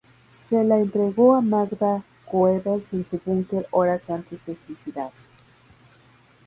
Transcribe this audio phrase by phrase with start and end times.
[0.31, 5.29] Se la entregó a Magda Goebbels en su búnker horas antes de suicidarse.